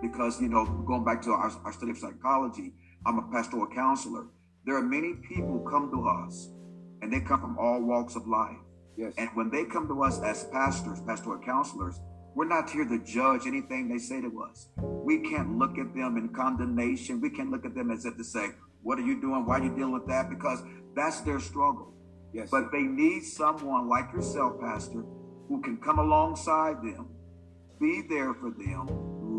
[0.00, 2.72] Because, you know, going back to our, our study of psychology,
[3.04, 4.28] I'm a pastoral counselor.
[4.64, 6.50] There are many people come to us,
[7.02, 8.56] and they come from all walks of life.
[8.96, 9.12] Yes.
[9.18, 12.00] And when they come to us as pastors, pastoral counselors,
[12.34, 14.68] we're not here to judge anything they say to us.
[14.76, 17.20] We can't look at them in condemnation.
[17.20, 18.48] We can't look at them as if to say,
[18.82, 19.44] What are you doing?
[19.46, 20.30] Why are you dealing with that?
[20.30, 20.62] Because
[20.94, 21.92] that's their struggle.
[22.32, 22.48] yes.
[22.50, 25.04] But they need someone like yourself, Pastor,
[25.48, 27.08] who can come alongside them,
[27.80, 28.86] be there for them,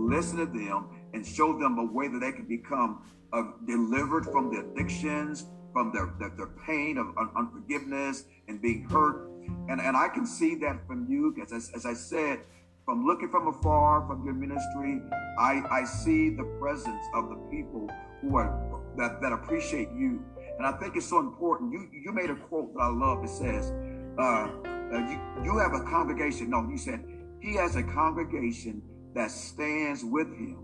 [0.09, 4.51] listen to them, and show them a way that they can become uh, delivered from
[4.53, 9.29] the addictions, from their, their, their pain of un- unforgiveness and being hurt.
[9.69, 12.39] And, and I can see that from you, as, I- as I said,
[12.85, 15.01] from looking from afar from your ministry,
[15.39, 17.89] I, I see the presence of the people
[18.21, 20.23] who are that, that appreciate you.
[20.57, 21.71] And I think it's so important.
[21.71, 23.23] You you made a quote that I love.
[23.23, 23.71] It says,
[24.19, 26.49] uh, uh, you, you have a congregation.
[26.49, 27.03] No, you said
[27.41, 28.81] he has a congregation
[29.15, 30.59] that stands with him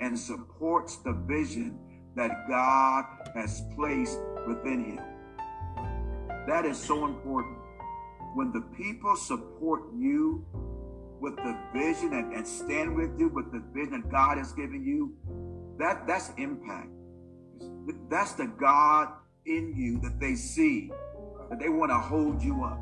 [0.00, 1.78] and supports the vision
[2.16, 5.00] that God has placed within him.
[6.46, 7.58] That is so important.
[8.34, 10.44] When the people support you
[11.20, 14.84] with the vision and, and stand with you with the vision that God has given
[14.84, 15.14] you,
[15.78, 16.88] that that's impact.
[18.08, 19.08] That's the God
[19.46, 20.90] in you that they see,
[21.50, 22.78] that they want to hold you up.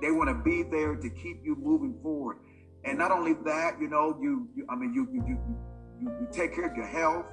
[0.00, 2.38] They want to be there to keep you moving forward.
[2.84, 5.38] And not only that, you know, you, you I mean, you you you
[6.00, 7.26] you, you take care of your health,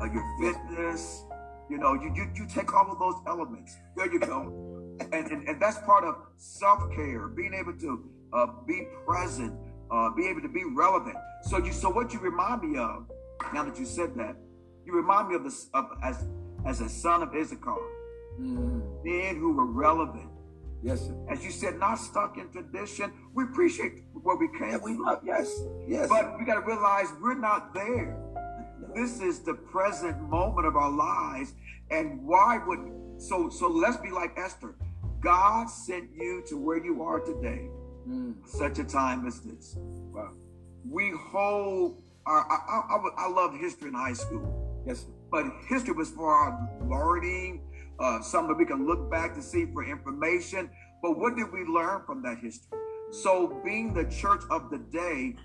[0.00, 1.24] uh, your fitness.
[1.68, 3.76] You know, you, you you take all of those elements.
[3.96, 8.46] There you go, and and, and that's part of self care, being able to uh,
[8.66, 9.54] be present,
[9.90, 11.16] uh, be able to be relevant.
[11.44, 13.06] So you so what you remind me of
[13.52, 14.36] now that you said that,
[14.84, 16.24] you remind me of this of as
[16.66, 17.76] as a son of Issachar,
[18.40, 19.04] Mm.
[19.04, 20.30] men who were relevant.
[20.82, 21.00] Yes.
[21.06, 21.14] Sir.
[21.28, 23.12] As you said, not stuck in tradition.
[23.34, 25.20] We appreciate where we Yeah, came we love.
[25.22, 25.52] Yes.
[25.86, 26.08] Yes.
[26.08, 28.16] but we got to realize we're not there.
[28.94, 31.54] This is the present moment of our lives,
[31.90, 32.80] and why would
[33.18, 33.48] so?
[33.50, 34.74] So let's be like Esther.
[35.20, 37.68] God sent you to where you are today,
[38.08, 38.34] Mm.
[38.46, 39.76] such a time as this.
[39.78, 40.32] Wow.
[40.88, 42.40] We hold our.
[42.50, 44.82] I, I, I, love history in high school.
[44.86, 45.00] Yes.
[45.00, 45.06] Sir.
[45.30, 47.62] but history was for our learning,
[48.00, 50.68] uh, something we can look back to see for information.
[51.02, 52.78] But what did we learn from that history?
[53.10, 55.36] So, being the church of the day,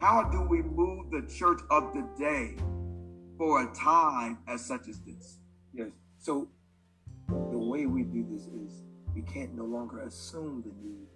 [0.00, 2.56] how do we move the church of the day
[3.36, 5.38] for a time as such as this.
[5.74, 5.90] Yes.
[6.18, 6.48] So
[7.28, 8.82] the way we do this is
[9.14, 11.06] we can't no longer assume the need.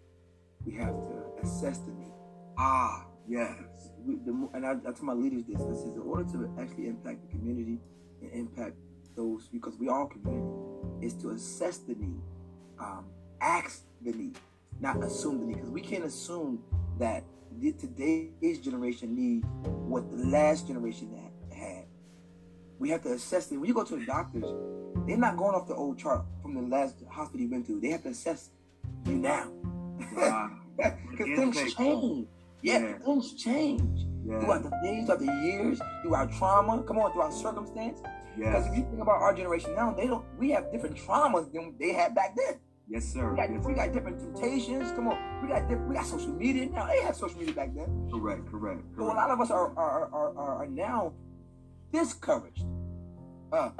[0.64, 2.12] We have to assess the need.
[2.58, 3.54] Ah, yes.
[4.04, 5.62] We, the, and I, I tell my leaders this.
[5.62, 7.78] This is in order to actually impact the community
[8.20, 8.76] and impact
[9.16, 10.46] those because we are community
[11.00, 12.20] is to assess the need,
[12.78, 13.06] um,
[13.40, 14.38] ask the need,
[14.80, 15.56] not assume the need.
[15.56, 16.62] Because we can't assume
[16.98, 17.24] that
[17.58, 21.30] the, today's generation need what the last generation had.
[22.80, 23.58] We have to assess it.
[23.58, 24.44] When you go to the doctors,
[25.06, 27.78] they're not going off the old chart from the last hospital you went to.
[27.78, 28.48] They have to assess
[29.04, 29.52] you now.
[30.10, 32.28] Because things change.
[32.62, 34.06] Yeah, yeah, things change.
[34.26, 34.40] Yeah.
[34.40, 38.00] Throughout the days, throughout the years, throughout trauma, come on, throughout circumstance.
[38.36, 41.74] Because if you think about our generation now, they don't we have different traumas than
[41.78, 42.60] they had back then.
[42.88, 43.30] Yes, sir.
[43.30, 44.90] We got, yes, we got different temptations.
[44.92, 46.86] Come on, we got different, we got social media now.
[46.86, 48.10] They had social media back then.
[48.12, 48.50] Correct, correct.
[48.50, 48.96] correct.
[48.96, 51.12] So a lot of us are are, are, are, are now
[51.92, 52.64] discouraged,
[53.52, 53.70] uh,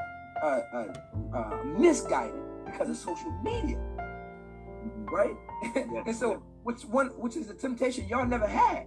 [0.43, 0.93] uh, uh,
[1.35, 3.79] uh, misguided because of social media.
[5.11, 5.37] Right?
[6.07, 8.87] And so, which one, which is the temptation y'all never had,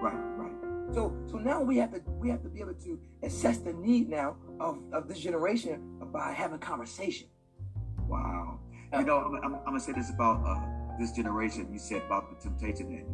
[0.00, 0.94] right, right.
[0.94, 4.08] So, so now we have to we have to be able to assess the need
[4.08, 7.28] now of, of this generation by having conversation.
[8.06, 8.60] Wow.
[8.92, 10.60] You know, I'm, I'm, I'm gonna say this about uh,
[10.98, 11.68] this generation.
[11.72, 12.86] You said about the temptation.
[12.88, 13.06] And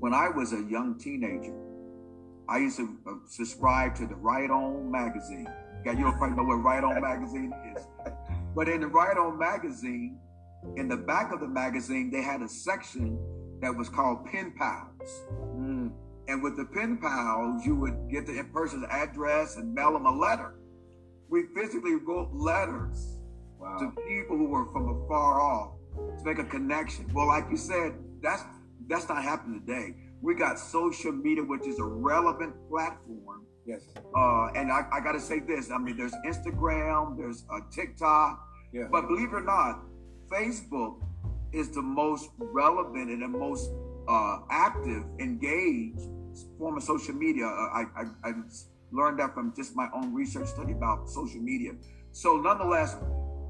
[0.00, 1.54] when I was a young teenager,
[2.48, 5.48] I used to uh, subscribe to the Right On magazine.
[5.84, 7.86] Yeah, you don't probably know what Right On magazine is.
[8.54, 10.18] But in the Right On magazine,
[10.76, 13.18] in the back of the magazine, they had a section
[13.60, 15.22] that was called Pen Pals.
[15.56, 15.92] Mm.
[16.26, 20.10] And with the pen pals, you would get the person's address and mail them a
[20.10, 20.54] letter.
[21.28, 23.18] We physically wrote letters
[23.58, 23.76] wow.
[23.78, 25.72] to people who were from afar off
[26.18, 27.10] to make a connection.
[27.12, 28.42] Well, like you said, that's
[28.88, 29.96] that's not happening today.
[30.22, 33.44] We got social media, which is a relevant platform.
[33.66, 33.82] Yes.
[33.96, 35.70] Uh, and I, I got to say this.
[35.70, 38.84] I mean, there's Instagram, there's uh, TikTok, yeah.
[38.90, 39.82] but believe it or not,
[40.34, 40.96] Facebook
[41.52, 43.70] is the most relevant and the most
[44.08, 46.08] uh, active, engaged
[46.58, 47.46] form of social media.
[47.46, 48.32] Uh, I, I, I
[48.90, 51.72] learned that from just my own research study about social media.
[52.10, 52.96] So, nonetheless,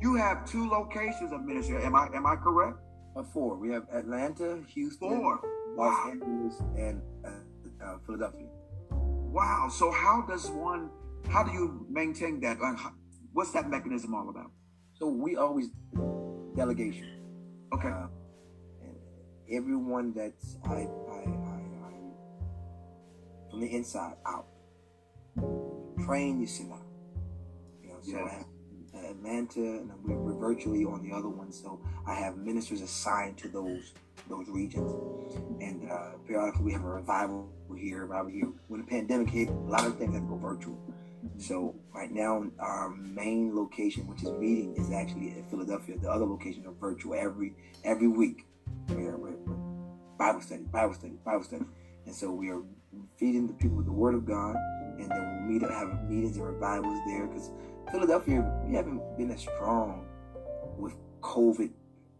[0.01, 1.83] you have two locations of ministry.
[1.83, 2.79] Am I am I correct?
[3.17, 3.57] Uh, four.
[3.57, 5.41] We have Atlanta, Houston, four.
[5.77, 6.11] Los wow.
[6.11, 8.47] Angeles, and uh, uh, Philadelphia.
[8.91, 9.69] Wow.
[9.71, 10.91] So how does one?
[11.29, 12.59] How do you maintain that?
[13.33, 14.51] What's that mechanism all about?
[14.99, 15.71] So we always
[16.57, 17.09] delegation.
[17.73, 17.89] Okay.
[17.89, 18.07] Uh,
[19.51, 21.25] everyone that's I, I, I,
[21.87, 21.93] I
[23.51, 24.47] from the inside out.
[26.05, 26.81] Train you sit out.
[27.83, 28.31] You know, so yes.
[28.31, 28.47] I have
[29.17, 31.53] Atlanta and we're, we're, virtually on the other one.
[31.53, 33.93] So I have ministers assigned to those
[34.29, 34.93] those regions.
[35.61, 38.49] And uh, periodically we have a revival here, revival here.
[38.69, 40.79] When the pandemic hit, a lot of things had to go virtual.
[41.37, 45.97] So right now, our main location, which is meeting, is actually in Philadelphia.
[45.99, 48.47] The other locations are virtual every every week.
[48.89, 49.57] We're, we're, we're
[50.19, 51.65] Bible study, Bible study, Bible study.
[52.07, 52.63] And so we are
[53.17, 54.57] feeding the people with the Word of God,
[54.99, 57.27] and then we'll meet up, have meetings and revivals there.
[57.27, 57.51] Because
[57.91, 60.07] Philadelphia, we haven't been as strong
[60.79, 61.71] with COVID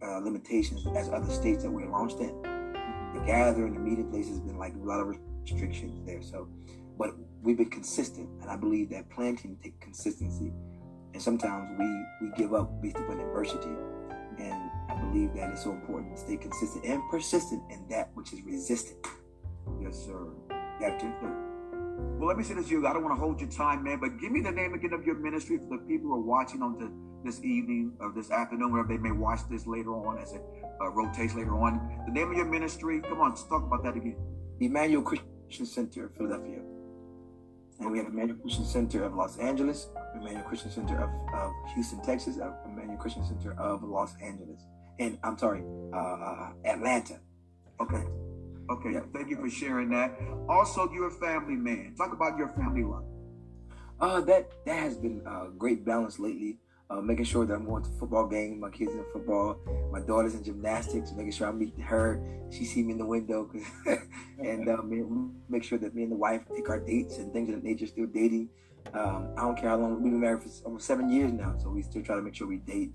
[0.01, 2.41] uh, limitations as other states that we're launched in.
[3.13, 6.21] The gathering, the meeting place has been like a lot of restrictions there.
[6.21, 6.47] So,
[6.97, 7.11] but
[7.45, 10.51] we've been consistent, and I believe that planting take consistency.
[11.13, 11.85] And sometimes we
[12.21, 13.69] we give up based upon adversity,
[14.37, 18.33] and I believe that it's so important to stay consistent and persistent in that which
[18.33, 18.97] is resistant.
[19.81, 20.27] Yes, sir.
[20.79, 21.45] You have to.
[22.17, 22.87] Well, let me say this to you.
[22.87, 25.05] I don't want to hold your time, man, but give me the name again of
[25.05, 26.91] your ministry for the people who are watching on to
[27.23, 30.41] this evening or this afternoon, wherever they may watch this later on as it
[30.81, 32.03] uh, rotates later on.
[32.05, 33.01] The name of your ministry.
[33.01, 34.17] Come on, let's talk about that again.
[34.59, 36.59] Emmanuel Christian Center, Philadelphia.
[37.79, 42.01] And we have Emmanuel Christian Center of Los Angeles, Emmanuel Christian Center of, of Houston,
[42.03, 44.61] Texas, Emmanuel Christian Center of Los Angeles
[44.99, 47.19] and I'm sorry, uh, uh, Atlanta.
[47.81, 48.03] Okay.
[48.69, 48.93] Okay.
[48.93, 49.01] Yeah.
[49.13, 50.17] Thank you for sharing that.
[50.49, 51.93] Also, you're a family man.
[51.97, 53.03] Talk about your family life.
[53.99, 56.59] Uh, that that has been a great balance lately.
[56.87, 59.57] Uh, making sure that I'm going to football games, my kids in football,
[59.91, 62.21] my daughter's in gymnastics, making sure I meet her.
[62.51, 63.49] She see me in the window,
[64.37, 67.55] and um, make sure that me and the wife take our dates and things of
[67.55, 67.87] that nature.
[67.87, 68.49] Still dating.
[68.93, 71.69] Um, I don't care how long we've been married for almost seven years now, so
[71.69, 72.91] we still try to make sure we date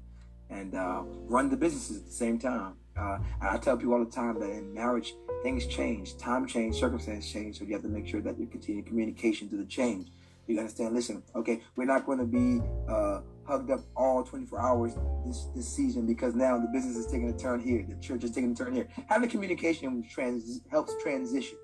[0.51, 2.75] and uh, run the businesses at the same time.
[2.97, 7.31] Uh, I tell people all the time that in marriage, things change, time change, circumstances
[7.31, 7.59] change.
[7.59, 10.09] So you have to make sure that you continue communication to the change.
[10.47, 10.95] You understand?
[10.95, 13.21] Listen, okay, we're not going to be uh,
[13.51, 14.93] hugged up all 24 hours
[15.27, 18.31] this this season because now the business is taking a turn here, the church is
[18.31, 18.89] taking a turn here.
[19.09, 21.59] Having communication trans- helps transition.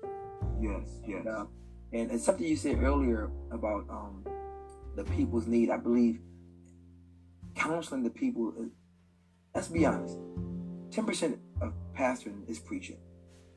[0.61, 1.19] Yes, yes.
[1.19, 1.45] And, uh,
[1.93, 4.25] and, and something you said earlier about um,
[4.95, 5.69] the people's need.
[5.69, 6.19] I believe
[7.55, 8.53] counseling the people.
[8.59, 8.69] Is,
[9.55, 10.17] let's be honest.
[10.91, 12.97] Ten percent of pastoring is preaching.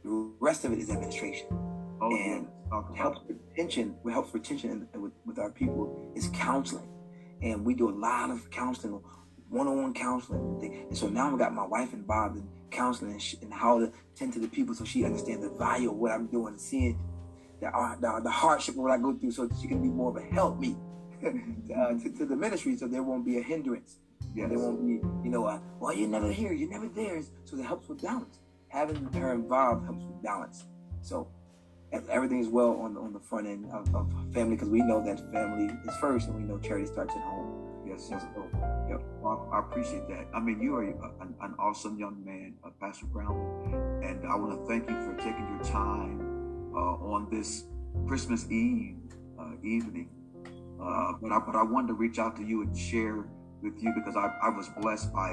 [0.05, 1.49] The rest of it is administration.
[2.01, 2.47] Oh, and
[2.97, 3.97] helps retention.
[4.03, 6.89] What helps retention with, with our people is counseling,
[7.43, 9.01] and we do a lot of counseling,
[9.49, 10.87] one-on-one counseling.
[10.89, 14.39] And so now we got my wife involved in counseling and, how to tend to
[14.39, 16.99] the people, so she understands the value of what I'm doing, and seeing
[17.61, 20.11] the, uh, the, the hardship of what I go through, so she can be more
[20.11, 20.77] of a help me
[21.25, 23.99] uh, to, to, the ministry, so there won't be a hindrance.
[24.35, 24.49] Yes.
[24.49, 24.93] There won't be,
[25.25, 27.21] you know, uh, well, you're never here, you're never there.
[27.45, 28.39] So it helps with balance.
[28.69, 30.65] Having her involved helps with balance.
[31.03, 31.29] So
[31.93, 35.05] everything is well on the, on the front end of, of family because we know
[35.05, 37.61] that family is first, and we know charity starts at home.
[37.87, 38.25] Yes, yes.
[38.89, 39.01] Yep.
[39.21, 40.29] Well, I appreciate that.
[40.33, 44.37] I mean, you are a, an, an, awesome young man, uh, Pastor Brown, and I
[44.37, 46.21] want to thank you for taking your time
[46.73, 47.65] uh, on this
[48.07, 48.97] Christmas Eve
[49.39, 50.09] uh, evening.
[50.81, 53.25] Uh, but I but I wanted to reach out to you and share
[53.63, 55.33] with you because I, I was blessed by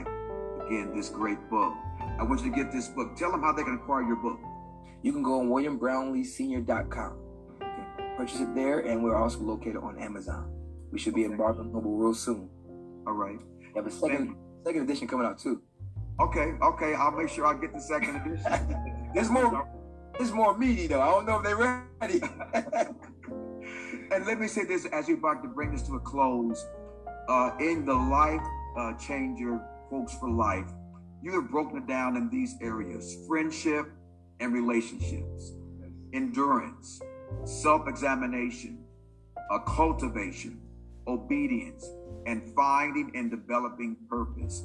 [0.66, 1.74] again this great book.
[2.20, 3.16] I want you to get this book.
[3.16, 4.40] Tell them how they can acquire your book.
[5.04, 7.18] You can go on WilliamBrownleeSenior.com.
[7.62, 10.52] You can purchase it there, and we're also located on Amazon.
[10.92, 11.32] We should be okay.
[11.32, 12.50] in Barnes and Noble real soon.
[13.06, 13.40] All right.
[13.60, 15.62] We have a second second edition coming out too.
[16.20, 16.96] Okay, okay.
[16.96, 19.12] I'll make sure I get the second edition.
[19.14, 19.68] There's more.
[20.20, 21.02] It's more meaty though.
[21.02, 22.22] I don't know if they're ready.
[24.12, 26.66] and let me say this as we're about to bring this to a close.
[27.30, 28.42] Uh, in the life
[28.78, 30.68] uh, changer, Quotes for life,
[31.22, 33.86] you have broken it down in these areas: friendship
[34.40, 35.54] and relationships,
[36.14, 37.02] endurance,
[37.46, 38.84] self-examination,
[39.52, 40.60] a cultivation,
[41.08, 41.86] obedience,
[42.26, 44.64] and finding and developing purpose.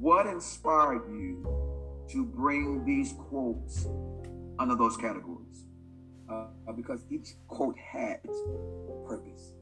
[0.00, 1.46] What inspired you
[2.10, 3.86] to bring these quotes
[4.58, 5.64] under those categories?
[6.28, 8.22] Uh, because each quote had
[9.06, 9.54] purpose.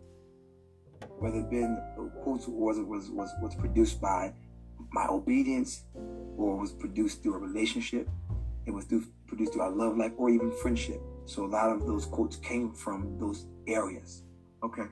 [1.18, 4.33] Whether it been the quotes was was was was produced by
[4.92, 5.85] my obedience,
[6.37, 8.09] or was produced through a relationship,
[8.66, 11.01] it was through, produced through our love life, or even friendship.
[11.27, 14.22] So a lot of those quotes came from those areas.
[14.62, 14.85] Okay.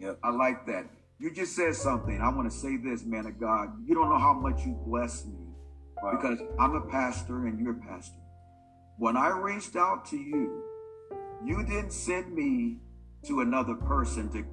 [0.00, 0.18] Yep.
[0.22, 0.86] I like that.
[1.18, 2.20] You just said something.
[2.20, 3.68] I want to say this, man of God.
[3.86, 5.46] You don't know how much you bless me
[6.02, 6.12] wow.
[6.12, 8.18] because I'm a pastor and you're a pastor.
[8.98, 10.62] When I reached out to you,
[11.44, 12.78] you didn't send me
[13.26, 14.44] to another person to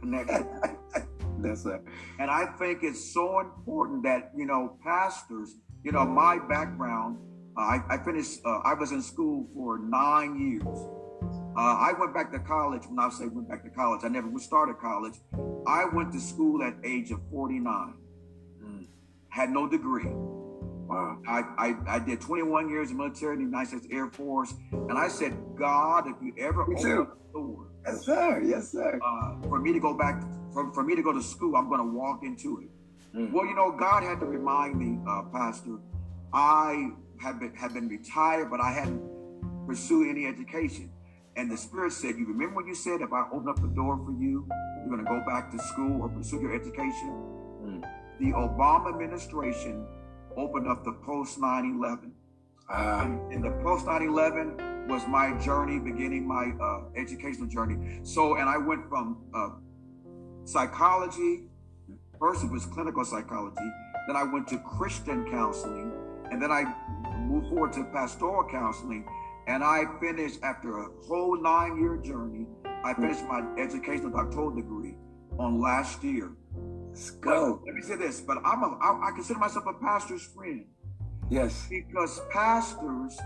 [0.00, 0.30] connect.
[1.38, 1.82] That's it.
[2.18, 7.18] And I think it's so important that, you know, pastors, you know, my background,
[7.56, 10.78] uh, I, I, finished, uh, I was in school for nine years.
[11.56, 12.82] Uh, I went back to college.
[12.88, 15.14] When I say went back to college, I never started college.
[15.66, 17.94] I went to school at age of 49.
[18.64, 18.86] Mm.
[19.28, 20.08] Had no degree.
[20.08, 21.18] Wow.
[21.28, 24.54] I, I, I did 21 years in military in the United States Air Force.
[24.72, 27.08] And I said, God, if you ever me open too.
[27.32, 27.68] the door.
[27.86, 28.42] Yes, sir.
[28.42, 28.98] Yes, sir.
[29.04, 30.22] Uh, for me to go back,
[30.54, 33.16] for, for me to go to school, I'm going to walk into it.
[33.16, 33.32] Mm.
[33.32, 35.78] Well, you know, God had to remind me, uh, Pastor,
[36.32, 39.00] I have been, have been retired, but I hadn't
[39.66, 40.90] pursued any education.
[41.36, 43.98] And the Spirit said, You remember when you said, if I open up the door
[44.04, 44.46] for you,
[44.78, 47.10] you're going to go back to school or pursue your education?
[47.62, 47.82] Mm.
[48.20, 49.86] The Obama administration
[50.36, 52.12] opened up the post 9 11.
[52.70, 58.00] Uh, and, and, the post 9 11 was my journey, beginning my uh, educational journey.
[58.02, 59.50] So, and I went from uh,
[60.44, 61.44] psychology,
[62.18, 63.68] first it was clinical psychology,
[64.06, 65.92] then I went to Christian counseling,
[66.30, 66.64] and then I
[67.32, 69.06] moved forward to pastoral counseling.
[69.46, 72.46] And I finished after a whole nine year journey,
[72.84, 73.02] I hmm.
[73.02, 74.94] finished my educational doctoral degree
[75.38, 76.32] on last year.
[76.88, 77.60] Let's go.
[77.64, 80.66] But let me say this, but I'm a, I, I consider myself a pastor's friend.
[81.30, 81.66] Yes.
[81.70, 83.18] Because pastors,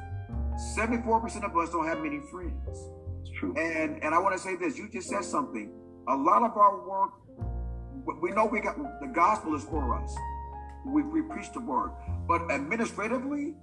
[0.79, 2.79] 74% of us don't have many friends.
[3.23, 3.55] It's true.
[3.59, 5.73] And and I want to say this, you just said something.
[6.09, 7.11] A lot of our work,
[8.23, 10.15] we know we got the gospel is for us.
[10.87, 11.91] We, we preach the word.
[12.29, 13.57] But administratively,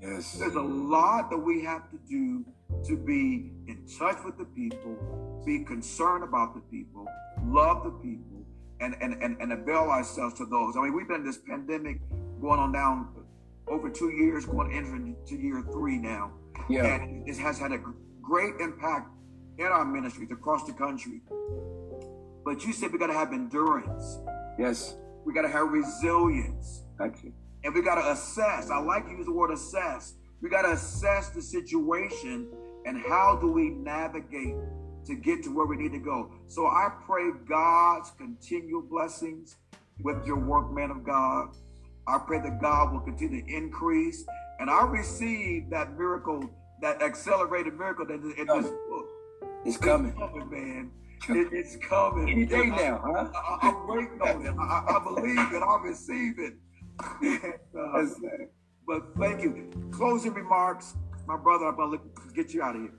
[0.00, 0.34] Yes.
[0.34, 2.44] There's a lot that we have to do
[2.84, 7.06] to be in touch with the people, be concerned about the people,
[7.44, 8.44] love the people,
[8.80, 10.76] and and and, and avail ourselves to those.
[10.76, 12.00] I mean, we've been in this pandemic
[12.40, 13.08] going on down
[13.66, 16.32] over two years, going into year three now.
[16.68, 16.84] Yeah.
[16.84, 17.80] And it has had a
[18.22, 19.10] great impact
[19.58, 21.20] in our ministries across the country.
[22.44, 24.18] But you said we got to have endurance.
[24.58, 24.96] Yes.
[25.24, 26.84] We got to have resilience.
[26.96, 27.32] Thank you.
[27.64, 28.70] And we got to assess.
[28.70, 30.14] I like to use the word assess.
[30.40, 32.48] We got to assess the situation
[32.86, 34.54] and how do we navigate
[35.06, 36.30] to get to where we need to go.
[36.46, 39.56] So I pray God's continual blessings
[40.02, 41.56] with your work, man of God.
[42.06, 44.24] I pray that God will continue to increase.
[44.60, 46.50] And I receive that miracle,
[46.82, 49.06] that accelerated miracle that in this book.
[49.64, 50.14] It's coming.
[50.50, 50.90] man.
[51.28, 52.28] It, it's coming.
[52.28, 53.28] Any day now, huh?
[53.62, 54.54] I, am waiting on it.
[54.58, 55.62] I, I, believe it.
[55.62, 56.54] I receive it.
[57.00, 58.04] Uh,
[58.86, 59.70] but thank you.
[59.92, 60.96] Closing remarks,
[61.26, 61.66] my brother.
[61.66, 61.98] I'm gonna
[62.34, 62.94] get you out of here.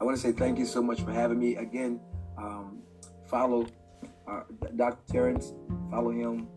[0.00, 2.00] I want to say thank you so much for having me again.
[2.38, 2.82] Um,
[3.26, 3.66] follow
[4.28, 4.42] uh,
[4.76, 5.12] Dr.
[5.12, 5.52] Terence.
[5.90, 6.48] Follow him.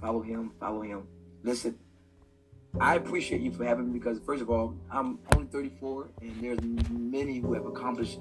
[0.00, 0.52] Follow him.
[0.60, 1.06] Follow him.
[1.42, 1.78] Listen,
[2.80, 6.60] I appreciate you for having me because first of all, I'm only 34, and there's
[6.90, 8.18] many who have accomplished.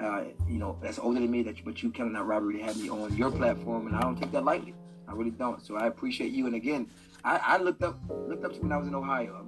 [0.00, 1.42] Uh, you know, that's older than me.
[1.42, 4.32] That but you cannot robbery to have me on your platform, and I don't take
[4.32, 4.74] that lightly.
[5.06, 5.64] I really don't.
[5.64, 6.46] So I appreciate you.
[6.46, 6.88] And again,
[7.24, 7.98] I, I looked up
[8.28, 9.46] looked up to when I was in Ohio.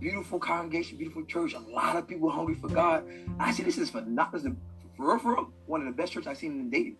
[0.00, 1.54] Beautiful congregation, beautiful church.
[1.54, 3.04] A lot of people hungry for God.
[3.40, 4.52] I said, this is for not this is
[4.96, 6.96] for real, for real, one of the best churches I've seen in Dayton.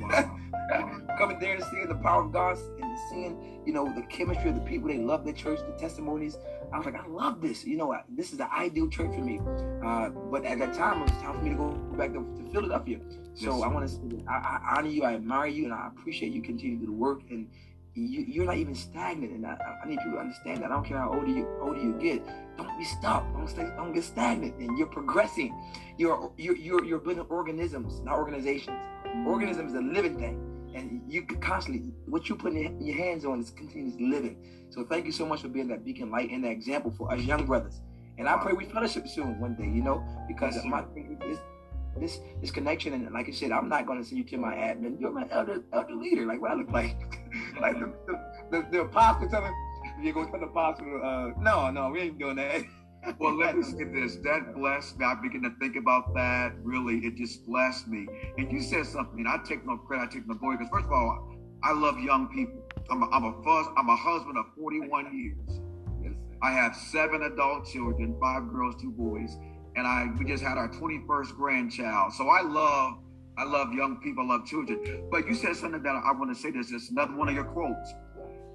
[0.00, 0.38] Wow.
[1.18, 4.56] Coming there and seeing the power of God and seeing, you know, the chemistry of
[4.56, 4.88] the people.
[4.88, 6.36] They love the church, the testimonies.
[6.72, 7.64] I was like, I love this.
[7.64, 9.40] You know, this is the ideal church for me.
[9.84, 12.50] Uh, but at that time, it was time for me to go back to, to
[12.52, 12.98] Philadelphia.
[13.34, 13.62] So yes.
[13.64, 16.76] I want to, I, I, honor you, I admire you, and I appreciate you continue
[16.76, 17.20] to do the work.
[17.30, 17.48] And
[17.96, 19.32] you, are not even stagnant.
[19.32, 20.66] And I, I, need people to understand that.
[20.66, 22.24] I don't care how old you older you get.
[22.56, 23.30] Don't be stuck.
[23.32, 23.68] Don't stay.
[23.76, 24.56] Don't get stagnant.
[24.56, 25.54] And you're progressing.
[25.98, 28.76] You're you're you're, you're building organisms, not organizations.
[29.06, 29.26] Mm-hmm.
[29.26, 33.40] Organism is a living thing, and you constantly what you put in your hands on
[33.40, 34.36] is continuous living.
[34.70, 37.20] So thank you so much for being that beacon light and that example for us
[37.20, 37.80] young brothers.
[38.18, 41.38] And I pray we fellowship soon one day, you know, because yes, my thing is
[42.00, 45.00] this this connection and like I said, I'm not gonna send you to my admin.
[45.00, 46.26] You're my elder elder leader.
[46.26, 46.96] Like what I look like.
[47.60, 48.20] like the the,
[48.50, 49.52] the, the apostle telling
[50.00, 52.62] you go tell the apostle, uh, no, no, we ain't doing that.
[53.18, 54.16] well, let me say this.
[54.16, 55.06] That blessed me.
[55.06, 56.52] I begin to think about that.
[56.62, 58.06] Really, it just blessed me.
[58.36, 59.24] And you said something.
[59.26, 60.08] I take no credit.
[60.10, 60.56] I take no glory.
[60.58, 62.62] Because first of all, I love young people.
[62.90, 65.60] I'm a, I'm a first, I'm a husband of 41 years.
[66.42, 69.36] I have seven adult children, five girls, two boys,
[69.76, 72.12] and I we just had our 21st grandchild.
[72.14, 72.98] So I love
[73.38, 75.08] I love young people, I love children.
[75.10, 76.72] But you said something that I want to say this.
[76.72, 77.92] It's another one of your quotes.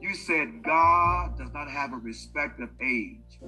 [0.02, 3.40] You said God does not have a respect of age.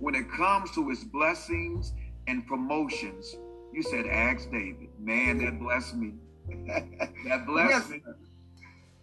[0.00, 1.92] When it comes to his blessings
[2.26, 3.36] and promotions,
[3.72, 4.88] you said, ask David.
[4.98, 6.14] Man, that blessed me.
[6.66, 7.88] that blessed yes.
[7.90, 8.02] me.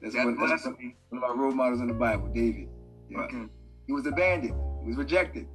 [0.01, 0.95] That's, that one, that's me.
[1.09, 2.67] one of my role models in the Bible, David.
[3.09, 3.19] Yeah.
[3.19, 3.45] Okay.
[3.85, 4.55] He was abandoned.
[4.81, 5.47] He was rejected.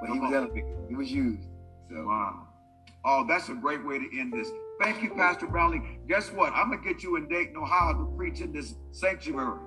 [0.00, 0.74] But he was elevated.
[0.88, 1.47] He was used.
[1.88, 2.06] So.
[2.06, 2.48] Wow.
[3.04, 4.50] Oh, that's a great way to end this.
[4.80, 5.98] Thank you, Pastor Brownlee.
[6.08, 6.52] Guess what?
[6.52, 9.60] I'm gonna get you in Dayton, Ohio, to preach in this sanctuary.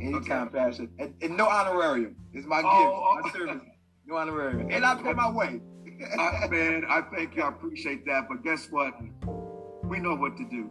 [0.00, 0.58] Anytime, okay.
[0.58, 2.16] Pastor, and, and, no honorarium.
[2.32, 3.62] It's my oh, gift, my service.
[4.06, 5.60] No honorarium, and I pay my way.
[6.18, 7.42] uh, man, I thank you.
[7.42, 8.28] I appreciate that.
[8.28, 8.94] But guess what?
[9.84, 10.70] We know what to do.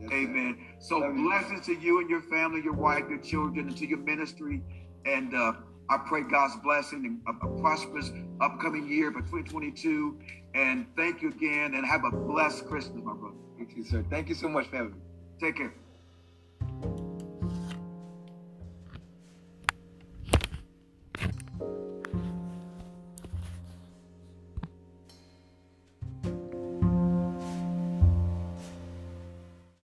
[0.00, 0.58] Yes, Amen.
[0.80, 3.98] So Love blessings to you and your family, your wife, your children, and to your
[3.98, 4.62] ministry.
[5.06, 5.52] And uh,
[5.88, 8.10] I pray God's blessing and a, prosperous
[8.40, 10.18] upcoming year for 2022.
[10.54, 13.36] And thank you again and have a blessed Christmas, my brother.
[13.58, 14.04] Thank you, sir.
[14.08, 14.98] Thank you so much for having me.
[15.40, 15.74] Take care.